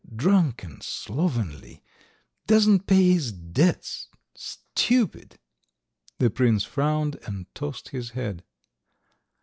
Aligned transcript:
drunken, 0.15 0.81
slovenly... 0.81 1.83
doesn't 2.47 2.87
pay 2.87 3.11
his 3.11 3.31
debts, 3.31 4.09
stupid" 4.33 5.37
(the 6.17 6.31
prince 6.31 6.63
frowned 6.63 7.19
and 7.27 7.45
tossed 7.53 7.89
his 7.89 8.09
head) 8.09 8.43